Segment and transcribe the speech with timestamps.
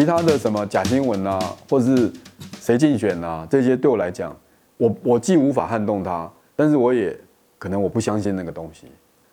[0.00, 1.38] 其他的什么假新闻啊，
[1.68, 2.10] 或者是
[2.58, 4.34] 谁竞选啊，这些对我来讲，
[4.78, 6.26] 我我既无法撼动它，
[6.56, 7.14] 但是我也
[7.58, 8.86] 可能我不相信那个东西。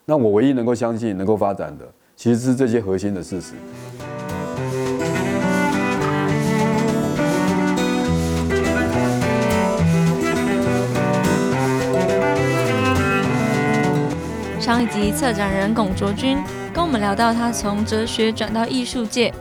[0.04, 1.86] 那我唯一能够相信、能够发展的，
[2.18, 3.54] 其实是这些核心的事实。
[14.59, 16.38] 上一集策展人龚卓君
[16.74, 19.34] 跟我们聊到他从哲学转到艺术界，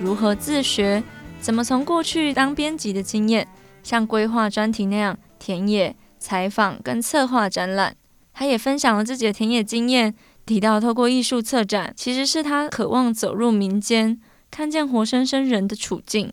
[0.00, 1.02] 如何自学，
[1.40, 3.46] 怎么从过去当编辑的经验，
[3.82, 7.96] 像规划专题那样田野采访跟策划展览。
[8.34, 10.14] 他也分享了自己的田野经验，
[10.46, 14.18] 提到透过艺术策展，其实是他渴望走入民间，
[14.50, 16.32] 看见活生生人的处境，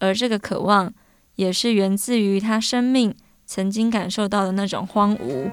[0.00, 0.92] 而这个渴望
[1.36, 3.14] 也是源自于他生命
[3.46, 5.50] 曾经感受到的那种荒芜。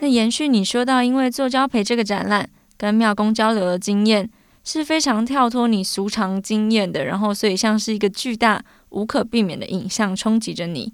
[0.00, 4.28] 那延续你说到，因为做交培这个展览跟庙公交流的经验
[4.64, 10.92] 是非常跳脱你俗常经验的，然后所以像是一个巨大无可避免的影像冲击着你。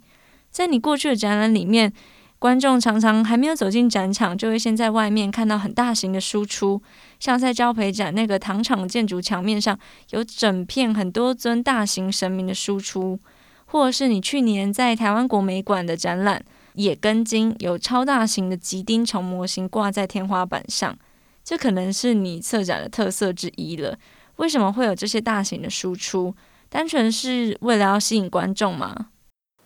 [0.50, 1.92] 在你过去的展览里面，
[2.38, 6.82] 观众常常还没有走进展场，就会先在外面看到很大型的输出，
[7.20, 9.78] 像在交培展那个糖厂建筑墙面上
[10.10, 13.18] 有整片很多尊大型神明的输出，
[13.66, 16.44] 或是你去年在台湾国美馆的展览。
[16.76, 20.96] 野根茎有超大型的吉丁虫模型挂在天花板上，
[21.42, 23.98] 这可能是你策展的特色之一了。
[24.36, 26.34] 为什么会有这些大型的输出？
[26.68, 29.08] 单纯是为了要吸引观众吗？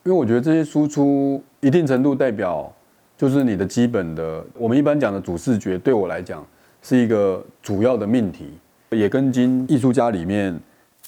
[0.05, 2.72] 因为我觉得这些输出一定程度代表，
[3.19, 6.47] 就是你的基本的，我们一般讲的主视觉，对我来讲
[6.83, 8.50] 是一个主要的命题。
[8.91, 10.58] 野根茎艺术家里面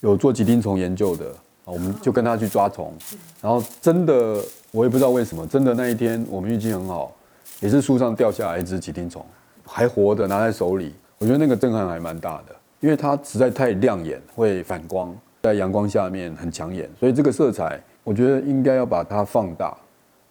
[0.01, 1.33] 有做吉丁虫研究的。
[1.65, 2.93] 我们就跟他去抓虫，
[3.41, 4.37] 然后真的，
[4.71, 7.15] 我也不知道为什么，真的那一天我们运气很好，
[7.61, 9.25] 也是树上掉下来一只吉丁虫，
[9.65, 19.73] 还活的拿在手里，我觉得那个震撼还蛮大的，因为它实在太亮眼，会反光，在阳光下面很抢眼，所以这个色彩，我觉得应该要把它放大，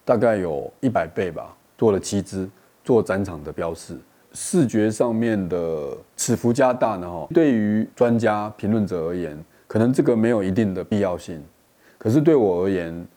[0.05, 2.47] 大概有一百倍吧，做了七只，
[2.83, 3.97] 做展场的标示，
[4.33, 9.35] 视觉上面的尺幅加大呢，哈，对于专家评论者而言。
[9.73, 11.43] 可能这个没有一定的必要性，
[11.97, 13.07] 可是对我而言，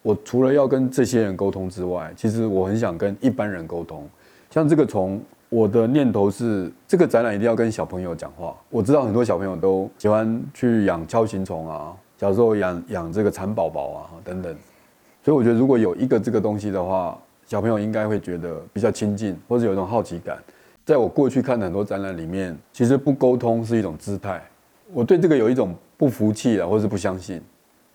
[0.00, 4.08] 我除了要跟这些人沟通之外，其实我很想跟一般人沟通。
[4.48, 8.56] 像这个虫，我的念头是，这个展览一定要跟小朋友讲话。
[8.70, 14.56] 我知道很多小朋友都喜欢去养锹形虫啊，小时候养养这个蚕宝宝啊等等，
[15.22, 20.38] 所以我觉得如果有一个这个东西的话，小朋友应该会觉得比较亲近，或者有一种好奇感。
[20.82, 24.42] 在我过去看很多展览里面，其实不沟通是一种姿态。
[24.92, 27.40] 我对这个有一种不服气啊，或是不相信。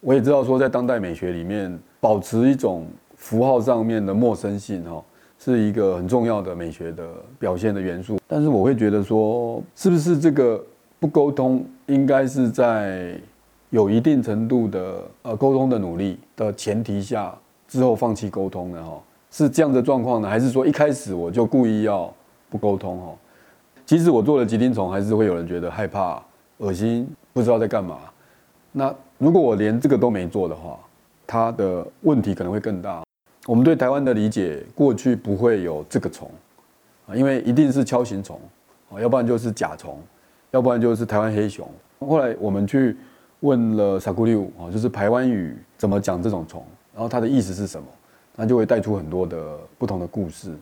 [0.02, 2.86] 我也知道说，在当代美学里面，保持一种
[3.16, 5.04] 符号上面的陌生性，哈，
[5.40, 7.08] 是一个很重要的美学的
[7.38, 8.18] 表现的元素。
[8.28, 10.64] 但是我会觉得说，是不是这个
[11.00, 13.16] 不沟通，应该是在
[13.70, 17.34] 有一定程度的呃沟通的努力的前提下，
[17.68, 20.28] 之后放弃沟通的哈，是这样的状况呢？
[20.28, 22.12] 还是说一开始我就故意要
[22.50, 23.14] 不沟通哈？
[23.86, 26.22] 即使我做了吉丁虫，还是会有人觉得害怕。
[26.62, 27.98] 恶心，不知道在干嘛。
[28.72, 30.80] 那如果我连这个都没做的话，
[31.26, 33.04] 它的问题可能会更大。
[33.48, 36.30] 我们对台湾的理解，过去不会有这个虫
[37.08, 38.40] 啊，因为一定是锹形虫
[38.92, 40.00] 啊，要不然就是甲虫，
[40.52, 41.68] 要不然就是台湾黑熊。
[42.00, 42.96] 后来我们去
[43.40, 47.88] 问了萨库利乌啊，就是台湾语怎么讲这种虫，然后它的意思是什么，
[48.36, 50.56] 那就会带出很多的不同的故事。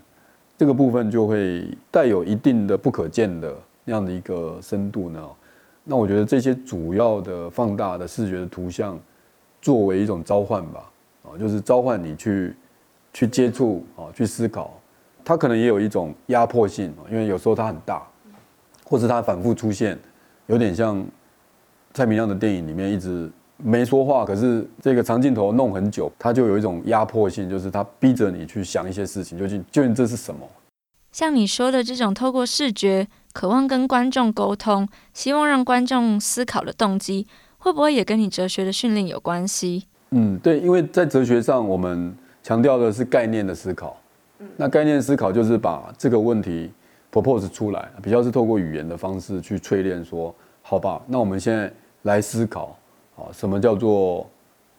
[0.57, 5.21] 这个部分就会带有一定的不可见的那样的一个深度呢。
[5.83, 8.99] 那我觉得这些主要的放大的视觉的图像，
[9.59, 10.91] 作为一种召唤吧，
[11.23, 12.55] 啊，就是召唤你去
[13.11, 14.79] 去接触啊，去思考。
[15.25, 18.07] 它可能也有一种压迫性，因为有时候它很大，
[18.83, 19.97] 或是它反复出现，
[20.45, 21.03] 有点像
[21.93, 30.41] 蔡明亮的电影里面一直没说话，可是这个长镜头弄很久，它就有一种压迫性，就是它逼着你去想一些事情，究竟究竟这是什么？
[31.11, 33.07] 像你说的这种透过视觉。
[33.31, 37.27] 渴望跟观众沟通，希望让观众思考的动机，
[37.59, 39.85] 会不会也跟你哲学的训练有关系？
[40.09, 43.95] 嗯，对，因为在哲学上，我们强调的是概念的思考。
[44.57, 46.71] 那概念思考就是把这个问题
[47.11, 50.03] propose 出来，比较是透过语言的方式去淬炼。
[50.03, 50.33] 说，
[50.63, 51.71] 好吧，那我们现在
[52.01, 52.75] 来思考
[53.15, 54.27] 啊，什么叫做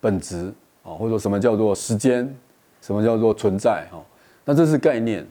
[0.00, 2.35] 本质啊，或者说什么叫做时间，
[2.82, 4.03] 什么叫做存在哈？
[4.44, 5.25] 那这是概念。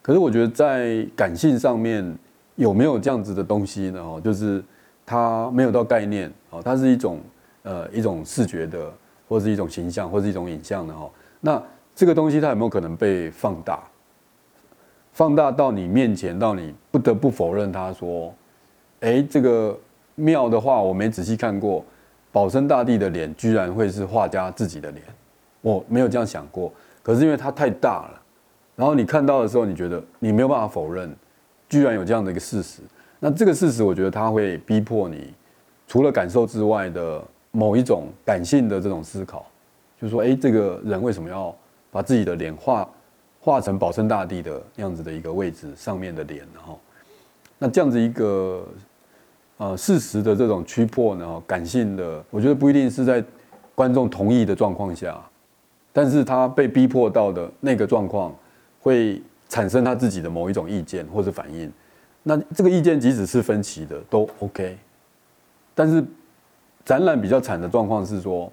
[0.00, 2.16] 可是我觉得在感性上面。
[2.60, 3.98] 有没有这样子的东西呢？
[3.98, 4.62] 哦，就是
[5.06, 7.18] 它没有到概念，哦，它是一种
[7.62, 8.92] 呃一种视觉的，
[9.26, 11.10] 或是一种形象，或是一种影像的哈。
[11.40, 11.62] 那
[11.94, 13.82] 这个东西它有没有可能被放大？
[15.12, 18.32] 放大到你面前，到你不得不否认他说，
[19.00, 19.76] 哎，这个
[20.14, 21.82] 庙的话我没仔细看过，
[22.30, 25.02] 保生大帝的脸居然会是画家自己的脸，
[25.62, 26.70] 我没有这样想过。
[27.02, 28.20] 可是因为它太大了，
[28.76, 31.10] 然后你看到的时候，你觉得你没有办法否认，
[31.70, 32.82] 居然有这样的一个事实。
[33.18, 35.32] 那这个事实，我觉得它会逼迫你，
[35.86, 39.46] 除了感受之外的某一种感性的这种思考，
[40.00, 41.54] 就是说，哎，这个人为什么要
[41.90, 42.88] 把自己的脸画
[43.40, 46.46] 画成保生大帝的样子的一个位置上面的脸？
[46.54, 46.78] 然后，
[47.58, 48.66] 那这样子一个
[49.58, 53.22] 呃事实的这种驱迫呢，感性的，我觉得不一定是在
[53.74, 55.18] 观众同意的状况下，
[55.92, 58.34] 但是他被逼迫到的那个状况，
[58.80, 59.20] 会
[59.50, 61.70] 产生他自己的某一种意见或者反应。
[62.22, 64.78] 那这个意见即使是分歧的都 OK，
[65.74, 66.02] 但是
[66.84, 68.50] 展览比较惨的状况是说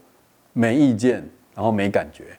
[0.54, 1.24] 没意见，
[1.54, 2.38] 然后没感觉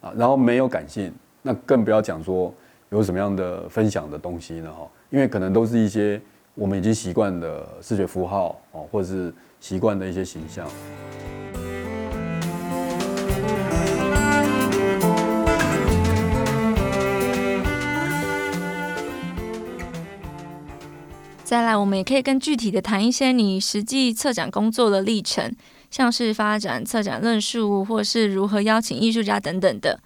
[0.00, 1.12] 啊，然后没有感性，
[1.42, 2.52] 那更不要讲说
[2.90, 6.20] 有什么样的分享的东西了哈，因为可能都是一些
[6.54, 10.68] 我们已经习惯的视觉符号哦，或者是习惯的一些形象。
[21.54, 25.54] 再来，我们也可以更具体的谈一些你实际策展工作的历程，
[25.88, 30.00] 像是发展策展论述，或是如何邀请艺术家等等的。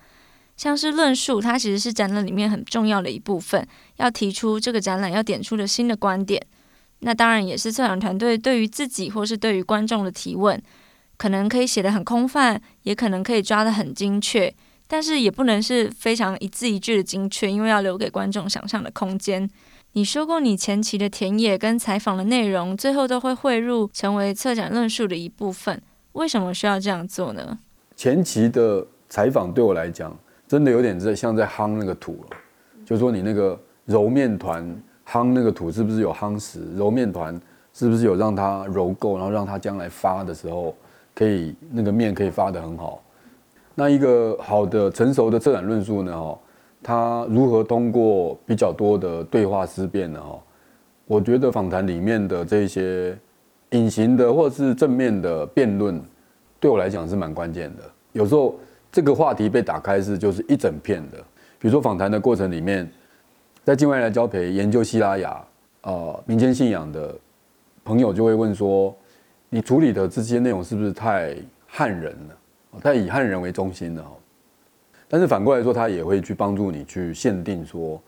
[0.59, 3.67] 像是论述，它其实是展览里面很重要的一部分，
[3.97, 6.39] 要提出这个展览要点出的新的观点。
[6.99, 10.63] 那当然也是策展团队对于自己或是对于观众的提问，
[11.17, 14.55] 可能可以写得很空泛，也可能可以抓得很精确，
[14.87, 19.49] 但是也不能是非常一字一句的精确，因为要留给观众想象的空间。
[19.93, 25.81] 你说过，你前期的田野跟采访的内容，最后都会汇入成为策展论述的一部分。
[26.13, 27.59] 为什么需要这样做呢？
[27.97, 32.37] 前期的采访对我来讲，真的有点在像在夯那个土了。
[32.85, 34.65] 就说，你那个揉面团
[35.07, 36.61] 夯那个土，是不是有夯实？
[36.77, 37.41] 揉面团
[37.73, 40.77] 是不是有让它揉够，然后让它将来发的时候，
[41.15, 43.03] 可以那个面可以发得很好？
[43.75, 46.13] 那一个好的成熟的策展论述呢？
[46.13, 46.39] 哈。
[46.83, 50.21] 他如何通过比较多的对话思辨呢？
[50.21, 50.39] 哈，
[51.07, 53.17] 我觉得访谈里面的这些
[53.71, 56.01] 隐形的或者是正面的辩论，
[56.61, 57.83] 对我来讲是蛮关键的。
[58.13, 58.55] 有时候
[58.91, 61.19] 这个话题被打开是就是一整片的，
[61.59, 62.91] 比如说访谈的过程里面，
[63.65, 65.45] 在境外来交陪研究西拉雅
[66.25, 67.15] 民间信仰的
[67.85, 68.95] 朋友就会问说，
[69.51, 71.37] 你处理的这些内容是不是太
[71.67, 72.81] 汉人了？
[72.83, 74.05] 太以汉人为中心了？
[75.09, 78.01] 但是反过来说，他也会去帮助你去限定说，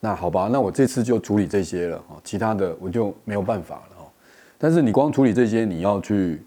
[0.00, 4.10] 那好吧，那我这次就处理这些了啊，其他的我就没有办法了哦。
[4.58, 6.42] 但是你光处理这些，你要去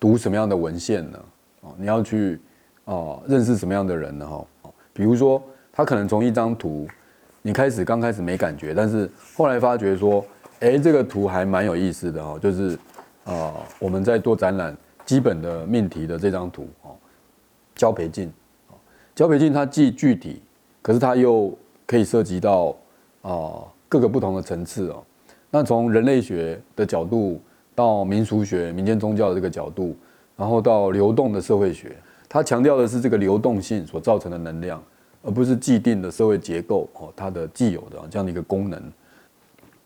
[0.00, 1.18] 读什么样的文献呢？
[1.60, 2.40] 哦，你要去
[2.86, 4.26] 哦认识什么样的人呢？
[4.26, 5.40] 哈，比如说
[5.72, 6.88] 他可能从一张图，
[7.40, 10.24] 你开始刚开始没感觉，但是后来发觉说，
[10.58, 12.76] 哎，这个图还蛮有意思的哈，就是
[13.24, 16.96] 啊，我们在做展览基本的命题的这张图哦，
[17.76, 18.32] 交培镜。
[19.16, 20.42] 交陪镜它既具体，
[20.82, 21.50] 可是它又
[21.86, 22.76] 可以涉及到
[23.22, 25.02] 啊、各个不同的层次哦。
[25.50, 27.40] 那从人类学的角度
[27.74, 29.96] 到民俗学、民间宗教的这个角度，
[30.36, 31.96] 然后到流动的社会学，
[32.28, 34.82] 它强调的是这个流动性所造成的能量，
[35.22, 38.78] 而不是既定的社会结构哦，它的既有的这样的一个功能。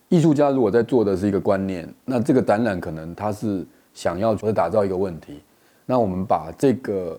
[0.08, 5.40] 艺术家如果在做的是一个观念，那这个展览可能他是想要去打造一个问题。
[5.87, 7.16] 那我们把这个。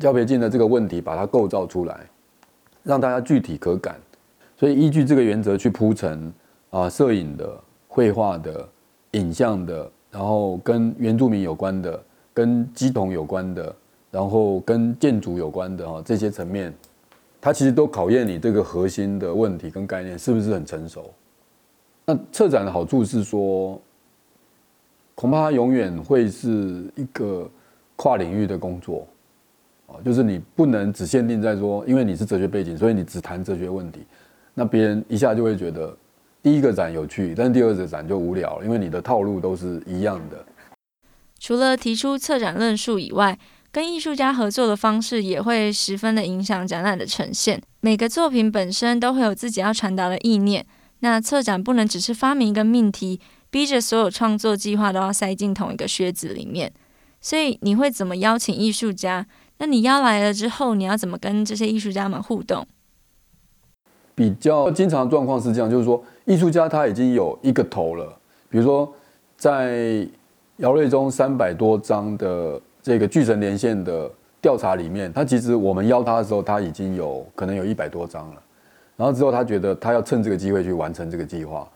[0.00, 2.00] 交陪镜的这个问题，把它构造出来，
[2.82, 4.00] 让大家具体可感。
[4.56, 6.32] 所以依据这个原则去铺陈
[6.70, 7.48] 啊，摄影的、
[7.86, 8.68] 绘画的、
[9.12, 12.02] 影像的，然后跟原住民有关的、
[12.34, 13.74] 跟乩童有关的，
[14.10, 16.74] 然后跟建筑有关的哈，这些层面，
[17.40, 21.10] 它其实都考验你这个核心的问题跟概念是不是很成熟。
[22.06, 23.80] 那策展的好处是说，
[25.14, 27.48] 恐怕它永远会是一个
[27.96, 29.06] 跨领域的工作。
[30.04, 34.00] 就是你不能只限定在说，因为你是哲学背景，所以你只谈哲学问题，
[34.54, 35.96] 那别人一下就会觉得
[36.42, 40.44] 第一个展有趣，但是第二个展就无聊，因为你的套路都是一样的。
[41.38, 43.38] 除了提出策展论述以外，
[43.72, 47.62] 跟艺术家合作的方式也会十分的影响展览的呈现。
[47.80, 50.66] 每个作品本身都会有自己要传达的意念，
[51.00, 56.72] 那策展不能只是发明一个命题，逼着所有创作计划都要塞进同一个靴子里面。
[57.20, 59.26] 所以你会怎么邀请艺术家？
[59.60, 62.66] 那你邀来了之后，你要怎么跟这些艺术家们互动？
[64.14, 68.06] 比较经常状况是这样，就是说艺术家他已经有一个头了，
[68.48, 68.90] 比如说
[69.36, 70.06] 在
[70.56, 78.42] 姚瑞中三百多张的这个巨神连线的调查里面，他其实我们邀他的时候，他已经有可能有一百多张了。
[78.96, 81.68] 然后之后他觉得他要趁这个机会去完成这个计划。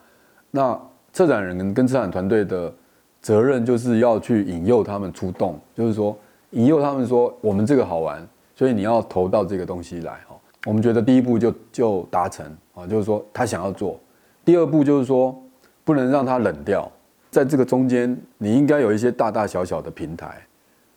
[0.51, 0.79] 那
[1.13, 2.73] 策展人跟策展团队的
[3.21, 6.17] 责任就是要去引诱他们出动，就是说
[6.55, 10.35] 引诱他们说我们这个好玩，所以你要投到这个东西来哦。
[10.67, 12.45] 我们觉得第一步就就达成
[12.75, 14.01] 啊，就是说他想要做。
[14.45, 15.39] 第二步就是说
[15.85, 16.91] 不能让他冷掉，
[17.31, 20.45] 在这个中间你应该有一些大大小小的平台，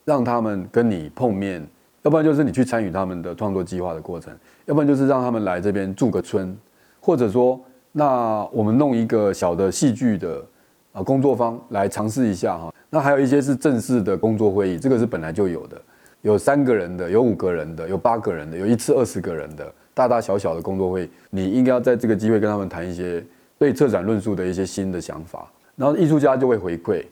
[0.06, 1.66] 让他们跟你碰面，
[2.04, 4.34] 要不然就是你去参与他们的创作计划的过程，
[4.66, 6.58] 要不然就是让他们来这边住个村，
[7.00, 7.60] 或者说。
[7.94, 10.46] 那我们弄一个小的戏剧的
[10.92, 12.72] 啊工作坊来尝试一下哈。
[12.90, 15.82] 那还有一些是正式的工作会议，这个是本来就有的，
[16.22, 23.24] 有三个人的，有五个人的，有八个人的，有一次二十个人的，大大小小的工作会议，你应该要在这个机会跟他们谈一些
[23.58, 27.04] 对策展论述的一些新的想法，然后艺术家就会回馈，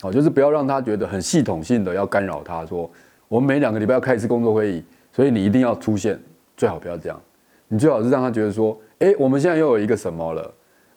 [0.00, 2.90] 好，就是不要让他觉得很系统性的要干扰他说，
[3.28, 6.18] 我们每两个礼拜要开一次工作会议，所以你一定要出现，
[6.56, 7.20] 最好不要这样，
[7.68, 8.78] 你最好是让他觉得说。
[9.00, 10.40] 哎，我们现在又有一个什么了？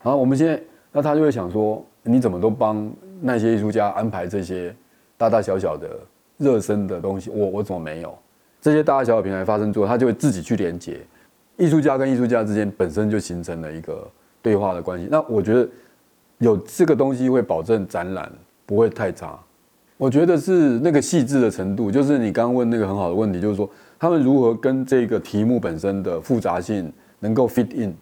[0.02, 0.58] 然后我们现在，
[0.92, 2.90] 那他就会想说，你怎么都帮
[3.20, 4.74] 那些艺术家安排这些
[5.16, 5.88] 大大小小的
[6.36, 8.16] 热身的东西，我我怎么没有？
[8.60, 11.00] 这些大大小小平台发生之后，他就会自己去连接，
[11.56, 14.06] 艺术家跟艺术家之间本身就形成了一个
[14.42, 15.08] 对话的关系。
[15.10, 15.68] 那我觉得
[16.38, 18.30] 有这个东西会保证展览
[18.66, 19.38] 不会太差。
[19.96, 26.92] 我觉得是那个细致的程度，就是你刚刚问那个很好的问题，就是说他们如何跟这个题目本身的复杂性。
[27.20, 27.92] 能够 fit in，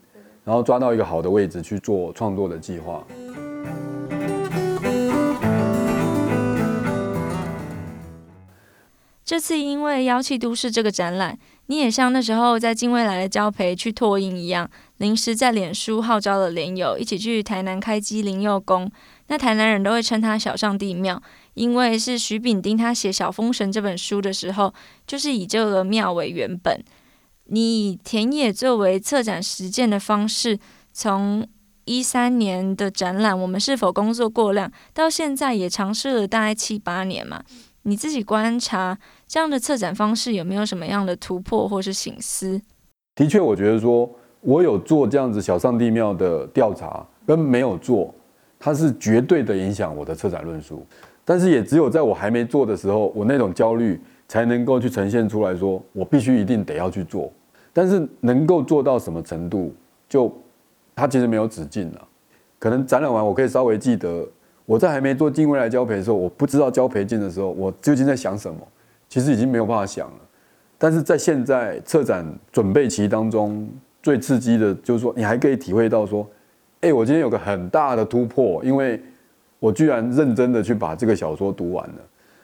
[0.44, 3.02] 然后抓到一个好的位置去做创作的计划。
[9.26, 18.88] 这次因为妖气都市这个展览，你也像那时候在近未来的交培去拓印一样，临时在脸书号召了连友一起去台南开基灵佑宫。
[19.26, 21.20] 那台南人都会称它小上帝庙，
[21.54, 24.72] 因为是徐丙丁他写《小封神》这本书的时候，
[25.08, 26.80] 就是以这个庙为原本。
[27.46, 30.56] 你以田野作为策展实践的方式，
[30.92, 31.44] 从
[31.84, 37.42] 一三年的展览，我们是否工作过量，到现在也尝试了大概七八年嘛？
[37.82, 42.60] 你自己观察这样的策展方式有没有什么样的突破或是醒思？
[43.14, 44.08] 的确，我觉得说
[44.40, 48.14] 我有做这样子小上帝庙的调查，跟没有做，
[48.58, 50.86] 它是绝对的影响我的策展论述。
[51.24, 54.00] 但是也只有在我还没做的时候，我那种焦虑。
[54.28, 57.32] 才能够去呈现出来说，我必须一定得要去做，
[57.72, 59.72] 但是能够做到什么程度，
[60.08, 60.36] 就
[60.96, 62.08] 它其实没有止境了。
[62.58, 64.28] 可能展览完，我可以稍微记得
[64.64, 68.58] 我在还没做近未来交培的时候，我不知道交培进的时候，我究竟在想什么，
[69.16, 70.18] 其实已经没有办法想了。
[70.76, 73.66] 但是在现在策展准备期当中，
[74.02, 76.28] 最刺激的就是说，你还可以体会到说，
[76.82, 79.02] 哎，我今天有个很大的突破，因为
[79.58, 81.94] 我居然认真的去把这个小说读完了。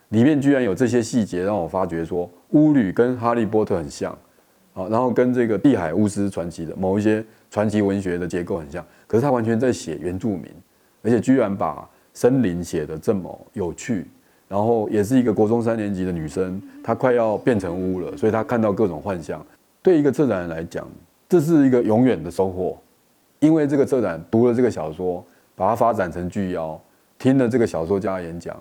[0.09, 4.11] 里面居然有这些细节，让我发觉说巫女跟哈利波特很像，
[4.73, 10.47] 啊，然后跟这个地海巫师传奇的某一些传奇文学的结构很像，可是他完全在写原住民，
[11.03, 14.07] 而且居然把森林写得这么有趣，
[14.53, 19.43] 然后也是一个国中三年级的女生，她快要变成巫了，所以她看到各种幻象。
[19.81, 20.87] 对一个策展人来讲，
[21.27, 22.77] 这是一个永远的收获，
[23.39, 25.25] 因为这个策展读了这个小说，
[25.57, 26.79] 把它发展成巨妖，
[27.19, 28.55] 听了这个小说家的演讲。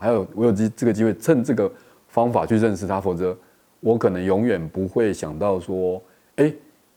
[0.00, 1.70] 还有，我有机这个机会，趁这个
[2.08, 3.36] 方法去认识他，否则
[3.80, 6.00] 我可能永远不会想到说，
[6.36, 6.50] 哎，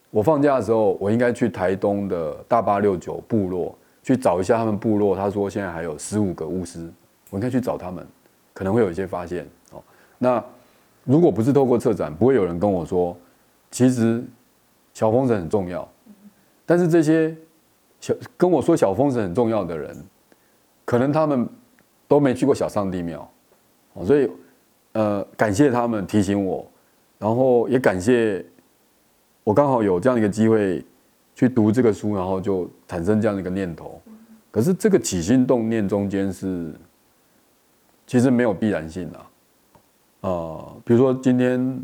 [0.09, 5.17] 我放假的时候，我应该去台东的大八六九部落去找一下他们部落。
[5.17, 6.89] 他说现在还有十五个巫师，
[7.29, 8.07] 我应该去找他们，
[8.57, 9.83] 可能会有一些发现哦。
[10.17, 10.43] 那
[11.03, 13.15] 如果不是透过策展，不会有人跟我说，
[13.69, 14.23] 其实
[14.93, 15.87] 小风神很重要。
[16.65, 17.35] 但是这些
[17.99, 19.95] 小跟我说小风神很重要的人，
[20.85, 21.47] 可能他们。
[22.09, 23.29] 都没去过小上帝庙
[23.91, 24.31] 哦，所以，
[24.93, 26.65] 呃，感谢他们提醒我，
[27.19, 28.45] 然后也感谢
[29.43, 30.81] 我刚好有这样一个机会
[31.35, 34.01] 去读这个书，然后就产生这样的一个念头。
[34.51, 36.73] 可是这个起心动念中间是，
[38.07, 41.79] 其实没有必然性的，啊，比如说今天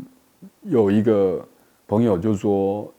[0.62, 1.46] 有一个
[1.86, 2.92] 朋友就说，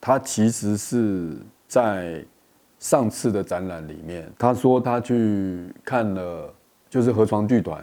[0.00, 2.24] 他其实是在。
[2.80, 6.52] 上次的展览里面，他说他去看了，
[6.90, 7.82] 就是河床剧团。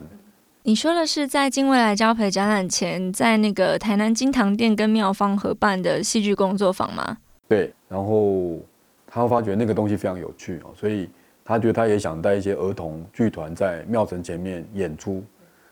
[0.62, 7.18] 你说的是在金未来交培展览前，在那个台南金堂店跟妙方合办的戏剧工作坊吗？
[7.48, 8.60] 对，然后
[9.08, 11.10] 他发觉那个东西非常有趣哦，所以
[11.51, 15.22] 他觉得他也想带一些儿童剧团在庙埕前面演出。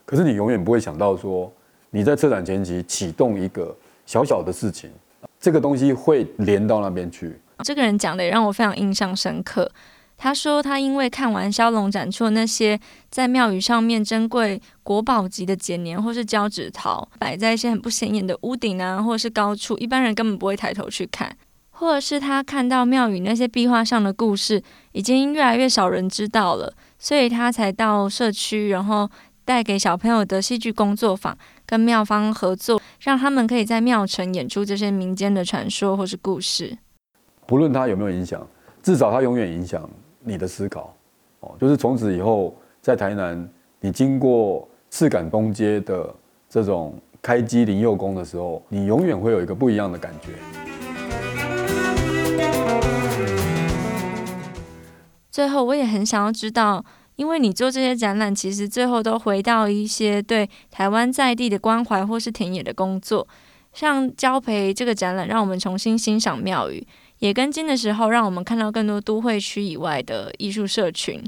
[0.04, 1.50] 可是你永远不会想到说，
[1.88, 4.90] 你在策展前期启动一个小小的事情，
[5.38, 7.34] 这个东西会连到那边去。
[7.64, 9.70] 这个人讲的也让我非常印象深刻。
[10.18, 21.34] 他说，他因为看完萧龙展出的那些在庙宇上面珍贵国宝级的剪黏或是交趾陶，摆在一些很不显眼的屋顶啊，或者是高处，一般人根本不会抬头去看。
[21.80, 29.08] 或者是他看到庙宇那些壁画上的故事，已经越来越少人知道了，所以他才到社区，然后
[29.46, 31.34] 带给小朋友的戏剧工作坊，
[31.64, 36.76] 跟庙方合作，让他们可以在庙埕演出这些民间的传说或是故事。
[37.46, 38.46] 不论他有没有影响，
[38.82, 39.88] 至少他永远影响
[40.22, 40.94] 你的思考。
[41.40, 43.48] 哦，就是从此以后，在台南，
[43.80, 46.14] 你经过赤崁东街的
[46.46, 50.32] 这种开基灵佑宫的时候，你永远会有一个不一样的感觉。
[55.30, 56.84] 最后，我也很想要知道，
[57.16, 63.26] 因为你做这些展览，其实最后都回到一些对台湾在地的关怀，或是田野的工作。
[63.72, 66.82] 像交培这个展览，让我们重新欣赏庙宇；
[67.20, 71.22] 野根菁的时候，让我们看到更多都会区以外的艺术社群。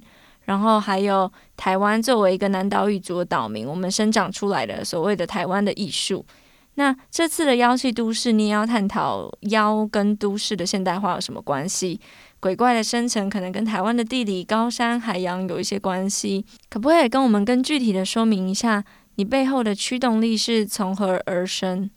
[0.44, 6.26] 然后还有台湾作为一个南岛语族的岛民，我们生长出来的所谓的台湾的艺术。
[6.75, 12.00] 那这次的妖气都市，你也要探讨妖跟都市的现代化有什么关系？
[12.43, 18.85] 鬼怪的生成可能跟台湾的地理、高山、海洋有一些关系，可不可以跟我们更具体的说明一下，
[19.15, 21.89] 你背后的驱动力是从何而生？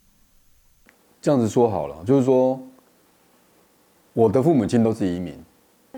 [1.20, 2.60] 这样子说好了，就是说，
[4.12, 5.36] 我的父母亲都是移民，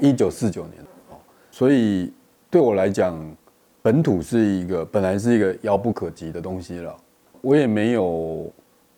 [0.01, 0.83] 一九四九年，
[1.51, 2.11] 所以
[2.49, 3.23] 对我来讲，
[3.83, 6.97] 本土是一个本来是一个遥不可及的东西了。
[7.43, 8.51] 我也没有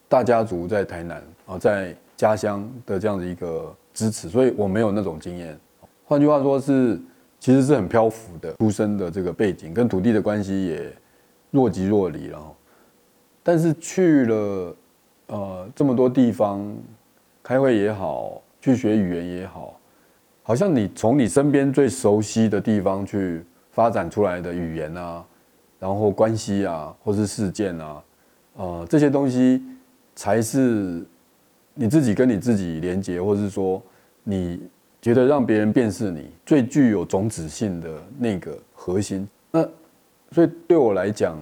[0.09, 3.75] 大家族在台南啊，在家乡的这样的一个。
[3.93, 5.59] 支持，所以我没有那种经验。
[6.05, 7.01] 换句话说，是
[7.39, 10.93] 其实是很漂浮的，出生的这个背景跟土地的关系也
[11.51, 12.41] 若即若离了。
[13.43, 14.77] 但是去了
[15.27, 16.75] 呃这么多地方
[17.43, 19.79] 开会也好，去学语言也好，
[20.43, 25.25] 好像你从你身边最熟悉的地方去发展出来的语言啊，
[25.79, 28.03] 然后关系啊，或是事件啊，
[28.57, 29.63] 呃这些东西
[30.15, 31.05] 才是。
[31.75, 33.83] 你自己跟你自己连接，或是说，
[34.23, 34.61] 你
[35.01, 39.67] 觉得让别人辨识你最具有种子性的那个核心，那
[40.33, 41.39] 所以对我来讲，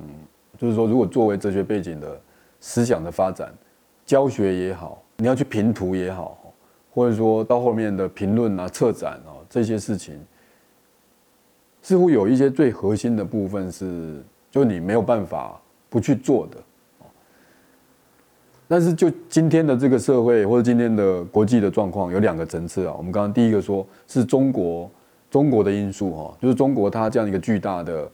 [0.56, 2.20] 就是说，如果作为哲学背景的
[2.60, 3.52] 思想的发展，
[4.06, 6.38] 教学也好，你要去评图也好，
[6.92, 10.18] 或者说到后面的评论啊、策展啊这些事情，
[11.82, 16.56] 似乎有一些最核心的部分是，就你没有办法不去做的。
[18.70, 22.94] 但是就今天的这个社会，或者今天的国际的状况，有两个层次啊。
[22.98, 24.90] 我们刚刚第一个说是中国
[25.30, 28.06] 中国的因素哈，就是中国它这样一个巨大的，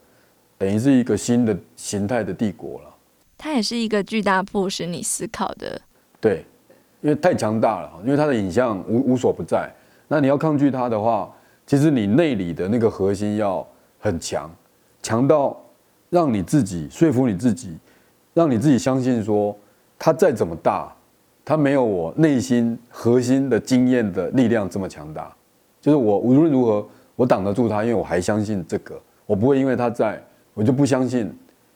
[0.56, 2.94] 等于是一个新的形态的帝国了。
[3.36, 5.80] 它也是一个巨大迫使你思考的。
[6.20, 6.44] 对，
[7.00, 9.68] 因为太强大了，因为它的影像无无所不在。
[10.06, 11.34] 那你要抗拒它的话，
[11.66, 13.66] 其实你内里的那个核心要
[13.98, 14.48] 很强，
[15.02, 15.60] 强到
[16.10, 17.76] 让你自己说服你自己，
[18.32, 19.56] 让你自己相信说。
[19.98, 20.94] 它再怎么大，
[21.44, 25.35] 它没有我内心核心的经验的力量这么强大。
[25.80, 30.22] 就是我无论如何，我挡得住它，因为我还相信这个，我不会因为它在，
[30.54, 31.33] 我就不相信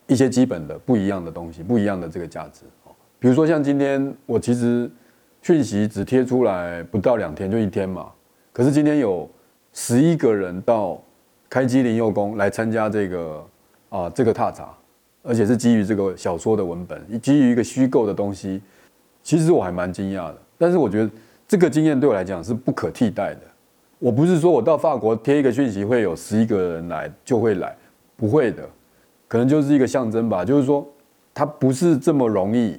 [0.07, 2.63] 一些基本的不一样的东西，不一样的这个价值。
[3.19, 4.91] 比如说像今天，我其实
[5.43, 8.11] 讯息只贴出来不到两天，就一天嘛。
[8.53, 9.29] 可是今天有
[9.73, 11.01] 十一个人到
[11.49, 13.47] 开基灵佑宫来参加这个
[13.91, 14.75] 啊这个踏查。
[15.23, 18.63] 而且是基于这个小说的文本，基于一个虚构的东西，
[19.23, 20.39] 其实我还蛮惊讶的。
[20.57, 21.11] 但是我觉得
[21.47, 23.41] 这个经验对我来讲是不可替代的。
[23.99, 27.77] 我不是说我到法国贴一个讯息会有十一个人来就会来，
[28.17, 28.63] 不会的，
[29.27, 30.45] 可能就是一个象征吧。
[30.45, 30.87] 就是说，
[31.35, 32.79] 它不是这么容易，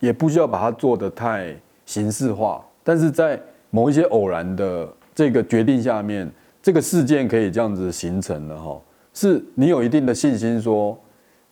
[0.00, 1.54] 也不需要把它做得太
[1.86, 2.62] 形式化。
[2.82, 6.30] 但是在某一些偶然的这个决定下面，
[6.60, 8.80] 这个事件可以这样子形成了哈，
[9.14, 10.98] 是你有一定的信心说。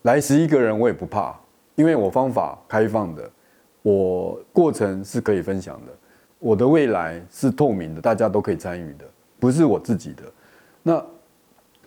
[0.03, 1.35] 来十一个人，我也不怕，
[1.75, 3.31] 因为我方法开放的，
[3.83, 5.93] 我过程是可以分享的，
[6.39, 9.05] 我的未来是透明的，大家都可以参与的，
[9.41, 10.23] 不是我自己的。
[10.83, 11.05] 那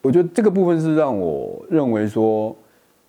[0.01, 2.55] 我觉得这个部分是让我认为说，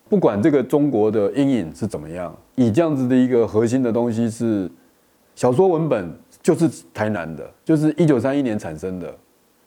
[0.08, 4.70] 不管这个中国的阴影是怎么样，以这样子的一个核心的东西是
[5.34, 6.10] 小说文本，
[6.40, 9.12] 就是台南的，就是一九三一年产生的，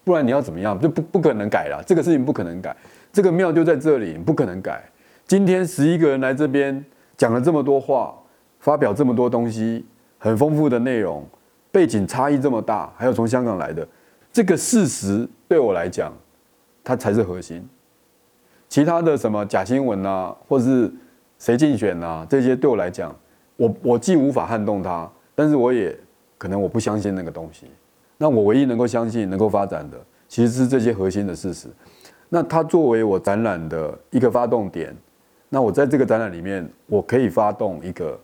[0.04, 2.76] 不然你要怎么样，就不不可能改了，这个事情不可能改，
[3.12, 4.84] 这个庙就在这里，不可能改。
[5.28, 6.86] 今天十一个人来这边
[7.18, 8.14] 讲了这么多话，
[8.60, 9.84] 发表这么多东西，
[10.20, 11.26] 很丰富的内容，
[11.72, 13.88] 背景差异这么大，还有从香港来的，
[14.32, 16.14] 这个事实对我来讲，
[16.84, 17.68] 它才是核心。
[18.70, 20.94] 其他的什么假新闻啊，或是
[21.40, 23.16] 谁竞选啊，这些对我来讲，
[23.58, 25.98] 我我既无法撼动它，但是我也
[26.38, 27.66] 可能我不相信那个东西。
[28.20, 31.68] 那我唯一能够相信、能够发展的，其实是这些核心的事实。
[32.30, 34.96] 那它作为我展览的一个发动点，
[35.56, 38.20] 那我在这个展览里面，我可以发动一个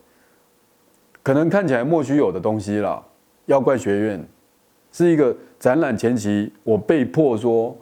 [1.22, 3.02] 可能看起来莫须有的东西了。
[3.46, 4.22] 妖怪学院
[4.92, 7.74] 是一个展览前期，我被迫说，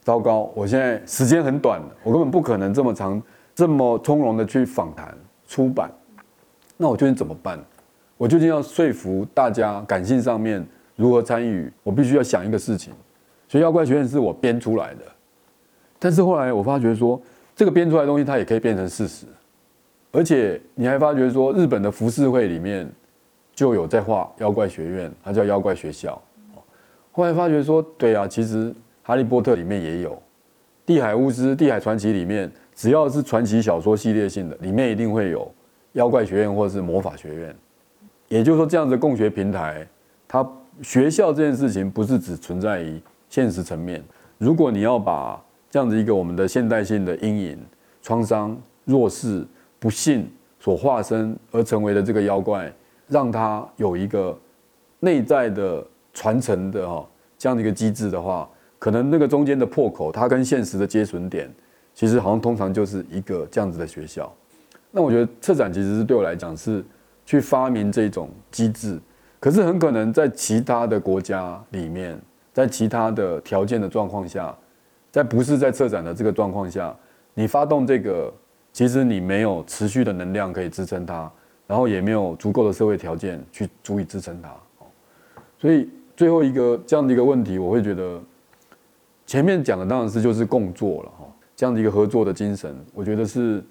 [0.00, 3.22] 糟糕，我现在时间很短，我根本不可能这么长、
[3.54, 5.16] 这么从容的去访谈、
[5.46, 5.88] 出版。
[6.76, 7.56] 那我究竟怎么办？
[8.16, 10.66] 我究竟要说服大家感性上面
[10.96, 11.72] 如何参与？
[11.84, 12.92] 我必须要想一个事情。
[13.46, 15.02] 所以妖怪学院是我编出来的，
[16.00, 17.22] 但是后来我发觉说，
[17.54, 19.26] 这个编出来的东西它也可以变成事实，
[20.10, 22.90] 而且你还发觉说，日本的浮世绘里面
[23.54, 26.20] 就有在画妖怪学院，它叫妖怪学校。
[27.12, 30.20] 后来发觉说，对啊，其实哈利波特里面也有，
[30.86, 35.52] 地海巫师、地海传奇里面，只要是传奇小说系列性的，里面一定会有。
[35.92, 37.54] 妖怪学院或者是魔法学院，
[38.28, 39.86] 也就是说，这样的共学平台，
[40.26, 40.42] 它
[40.80, 44.02] 学校这件事情不是只存在于现实层面。
[44.38, 45.38] 如果你要把
[45.72, 47.58] 这样子一个我们的现代性的阴影、
[48.02, 48.54] 创伤、
[48.84, 49.42] 弱势、
[49.78, 50.30] 不幸
[50.60, 52.70] 所化身而成为的这个妖怪，
[53.08, 54.38] 让他有一个
[55.00, 55.82] 内在的
[56.12, 57.08] 传承的哈
[57.38, 58.46] 这样的一个机制的话，
[58.78, 61.50] 可能那个中间的破口，它跟现实的接损点，
[61.94, 64.30] 其实好像通常就是一个这样子的学校。
[64.90, 66.84] 那我觉得策展其实是对我来讲是
[67.24, 69.00] 去发明这种机制，
[69.40, 72.20] 可是很可能在其他的国家里面，
[72.52, 74.54] 在其他的条件的状况下，
[75.12, 76.92] 在不是在策展的这个状况下，
[77.34, 78.32] 你发动这个，
[78.72, 81.30] 其实你没有持续的能量可以支撑它，
[81.68, 84.50] 然后也没有足够的社会条件去足以支撑它。
[85.56, 88.20] 所以最后一个这样的一个问题，我会觉得
[89.26, 93.62] 前面讲的当然是就是共作了哈，这样的一个合作的精神，我觉得是。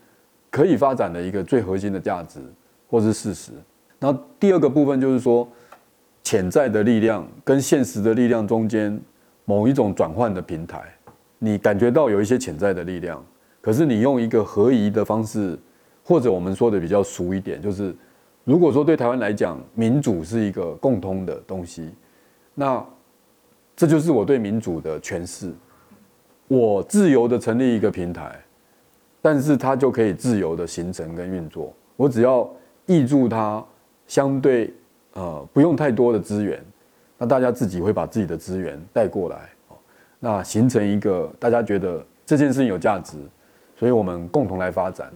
[0.53, 2.41] 可以发展的一个最核心的价值，
[2.89, 3.53] 或是事实。
[3.97, 5.47] 然后第二个部分就是说，
[6.23, 8.99] 潜在的力量跟现实的力量中间
[9.45, 10.93] 某一种转换的平台，
[11.43, 13.25] 你感觉到有一些潜在的力量，
[13.59, 15.57] 可是你用一个合宜的方式，
[16.03, 17.95] 或者我们说的比较俗一点，就是
[18.43, 21.89] 如果说对台湾来讲，民主是一个共通的东西，
[22.53, 22.85] 那
[23.75, 25.51] 这就是我对民主的诠释。
[26.47, 28.39] 我自由的成立一个平台。
[29.23, 32.51] 但是它就可以自由的形成跟运作，我只要
[32.87, 33.63] 挹注它
[34.07, 34.73] 相对
[35.13, 36.59] 呃不用太多的资源，
[37.19, 39.51] 那大家自己会把自己的资源带过来，
[40.23, 43.17] 那形成一个大家觉得这件事情有价值，
[43.75, 45.11] 所以我们共同来发展。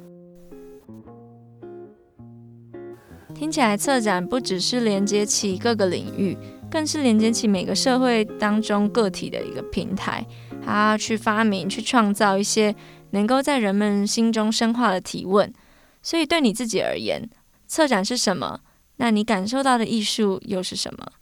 [3.33, 6.35] 听起来策展不只是连接起各个领域，
[6.71, 10.25] 更是连接起每个社会当中个体的一个平台，
[10.65, 12.75] 它去发明、去创造一些。
[13.11, 15.53] 能够在人们心中深化的提问，
[16.01, 17.29] 所以对你自己而言，
[17.65, 18.59] 策展是什么？
[18.97, 21.13] 那你感受到的艺术又是什么？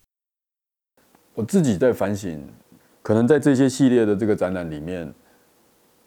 [1.36, 2.44] 我自己在反省，
[3.04, 5.14] 可能在这些系列的这个展览里面，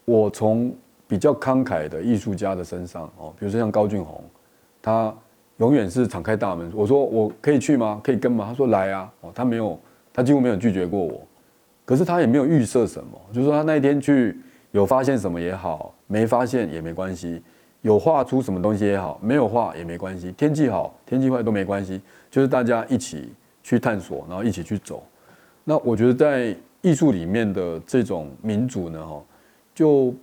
[0.04, 0.74] 我从
[1.06, 4.24] 比较慷慨的艺术家的身上哦，比如说像高俊宏，
[4.82, 5.14] 他
[5.58, 6.68] 永远是敞开大门。
[6.74, 8.00] 我说我可以去吗？
[8.02, 8.46] 可以跟吗？
[8.48, 9.12] 他说来啊！
[9.20, 9.78] 哦，他没有，
[10.12, 11.20] 他几乎没有拒绝过我。
[11.84, 14.36] 可是他也没有预设什么，就是说他那一天去。
[14.72, 17.40] 有发现什么也好，没发现也没关系；
[17.80, 20.32] 有画出什么东西也好，没有画也没关系。
[20.32, 23.32] 天气好，天气坏都没关系，就是大家一起
[23.62, 25.02] 去探索，然后一起去走。
[25.64, 26.54] 那我觉得在
[26.86, 29.20] 艺术里面的这种民主呢，哈，
[29.74, 30.14] 就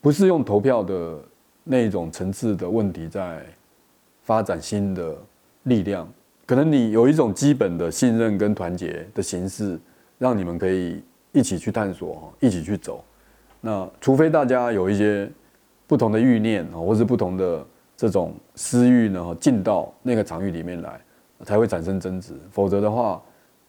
[0.00, 1.18] 不是用投票的
[1.64, 3.44] 那种层次的问题在
[4.22, 5.16] 发展新的
[5.64, 6.08] 力量。
[6.46, 9.76] 可能你有一种基本的信任跟团结的形式，
[10.16, 13.04] 让你们可以一起去探索，一起去走。
[13.60, 15.28] 那除非大家有一些
[15.88, 17.66] 不同的欲念啊，或是不同的
[17.96, 21.00] 这种私欲呢，进到那个场域里面来，
[21.42, 22.32] 才会产生争执。
[22.52, 23.20] 否则的话，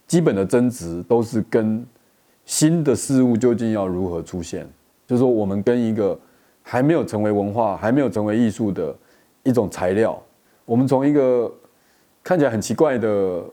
[0.06, 1.84] 基本的争执都是跟
[2.47, 4.67] 新的事物究竟要如何出现，
[5.05, 6.19] 就是说，我们跟一个
[6.63, 8.95] 还没有成为文化、还没有成为艺术的
[9.43, 10.19] 一种材料，
[10.65, 11.53] 我们从一个
[12.23, 13.43] 看起来很奇怪的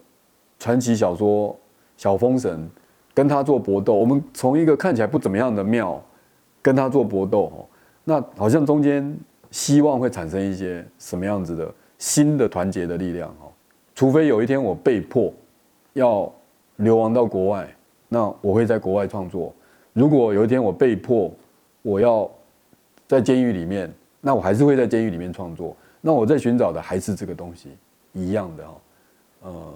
[0.58, 1.54] 传奇小说
[1.98, 2.66] 小风神，
[3.12, 6.02] 跟他做搏斗；我们从一个看起来不怎么样的庙。
[6.64, 7.68] 跟他做搏斗，
[8.04, 9.14] 那好像中间
[9.50, 13.52] 希望会产生一些什么样子的新的团结的力量，哦
[13.94, 15.30] 除非有一天我被迫
[15.92, 16.32] 要
[16.76, 17.68] 流亡到国外，
[18.14, 19.52] 那我会在国外创作；
[19.92, 21.28] 如果有一天我被迫
[21.82, 22.30] 我要
[23.08, 25.76] 在监狱里面，那我还是会在监狱里面创作。
[26.00, 27.70] 那我在寻找的还是这个东西
[28.12, 28.64] 一样的，
[29.42, 29.74] 呃，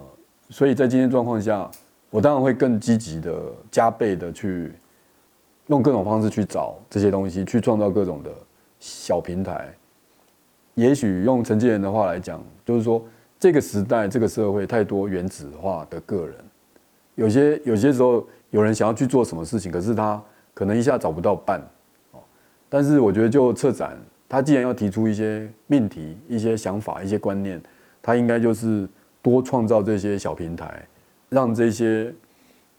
[0.49, 1.69] 所以在今天状况下，
[2.09, 4.71] 我当然会更积极的、加倍的去。
[5.67, 8.31] 用各种方式去找这些东西，去创造各种的
[8.79, 9.71] 小平台。
[10.73, 13.05] 也许用陈建仁的话来讲，就是说
[13.39, 16.35] 这个时代、这个社会太多原子化的个人，
[17.19, 20.21] 有些有些时候有人想要去做什么事情，可是他
[20.53, 21.61] 可能一下找不到伴。
[22.69, 23.97] 但是我觉得，就策展，
[24.29, 27.61] 他既然要提出一些命题、一些想法、一些观念，
[28.01, 28.87] 他应该就是
[29.21, 30.87] 多创造这些小平台，
[31.29, 32.13] 让这些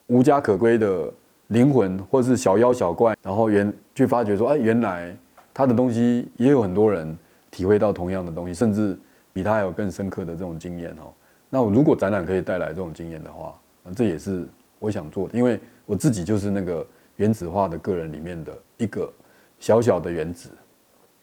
[0.06, 1.12] 无家可归的
[1.48, 5.14] 灵魂，或是小妖小怪，然后原去发觉说，哎，原来
[5.52, 7.18] 他的东西也有很多人
[7.50, 8.96] 体会到同样的东西，甚至
[9.32, 11.12] 比他还有更深刻的这种经验哦。
[11.50, 13.52] 那如果展览可以带来这种经验的话，
[13.94, 14.46] 这也是
[14.78, 19.12] 我想做的，因为我自己就是那个原子化的个人里面的一个。
[19.62, 20.48] 小小的原子，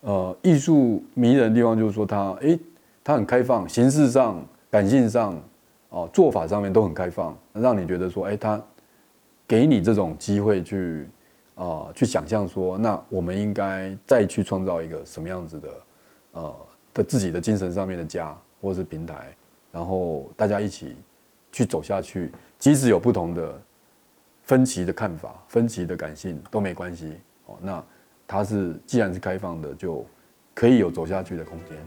[0.01, 2.59] 呃，艺术迷人的地方就是说它，诶，
[3.03, 5.41] 它很开放，形式上、感性上，
[5.89, 8.61] 哦、做法上面都很开放，让你觉得说，诶，它
[9.47, 11.09] 给你这种机会去，
[11.55, 15.69] 啊、呃，去想象说，那我们应该再去创造一个什么样子的，
[16.33, 16.55] 呃，
[16.93, 19.35] 的自己的精神上面的家或者是平台，
[19.71, 20.95] 然后大家一起
[21.57, 23.59] 去走下去，即使有不同的
[24.43, 27.13] 分歧的看法、分歧的感性都没关系，
[27.47, 27.83] 哦，那。
[28.29, 30.05] 它是既然是开放的，就
[30.53, 31.77] 可以有走下去的空间。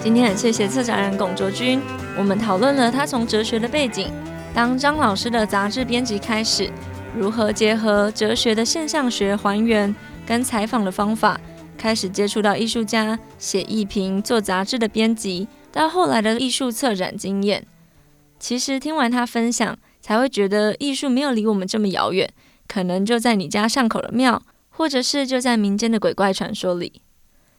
[0.00, 1.82] 今天很谢谢策展人龚卓军，
[2.16, 4.12] 我们讨论了他从哲学的背景，
[4.54, 6.70] 当张老师的杂志编辑开始，
[7.18, 9.92] 如何结合哲学的现象学还原
[10.32, 11.38] 跟采访的方法，
[11.76, 15.46] 开始接触到艺术家写艺评、做杂志的编辑。
[15.70, 17.66] 到后来的艺术策展经验，
[18.38, 22.32] 其实听完他分享，才会觉得艺术没有离我们这么遥远，
[22.66, 27.02] 可能就在你家上口的庙，或者是就在民间的鬼怪传说里。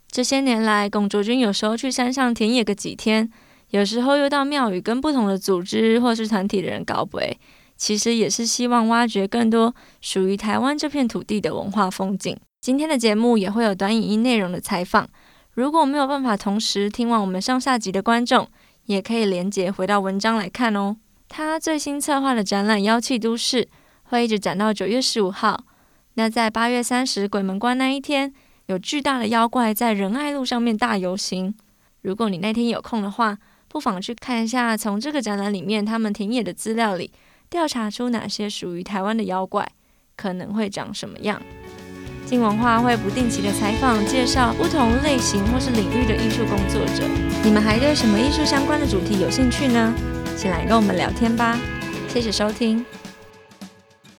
[0.09, 3.29] 这些年来，龚卓君有时候去山上田野个几天，
[3.69, 7.37] 有时候又到庙宇跟不同的组织或是团体的人搞鬼，
[7.77, 12.35] 其实也是希望挖掘更多属于台湾这片土地的文化风景。
[12.63, 15.05] 今天的节目也会有短影音内容的采访。
[15.51, 18.47] 如果没有办法同时听完我们上下集的观众，
[18.85, 20.95] 也可以连结回到文章来看哦。
[21.27, 23.65] 他最新策划的展览《妖气都市》
[24.03, 25.65] 会一直展到九月十五号。
[26.13, 28.33] 那在八月三十鬼门关那一天，
[28.67, 31.53] 有巨大的妖怪在仁爱路上面大游行。
[32.03, 37.11] 如果你那天有空的话，不妨去看一下，从这个展览里面他们田野的资料里
[37.49, 39.69] 调查出哪些属于台湾的妖怪，
[40.15, 41.41] 可能会长什么样。
[42.25, 47.03] 金文化会不定期的采访、介绍不同类型或是领域的艺术工作者。
[47.43, 49.93] 你们还对什么艺术相关的主题有兴趣呢？
[50.35, 51.59] 请来跟我们聊天吧。
[52.07, 52.85] 谢谢收听。